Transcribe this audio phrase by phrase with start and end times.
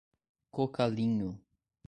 [0.55, 1.37] Cocalinho